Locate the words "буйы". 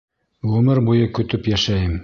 0.89-1.11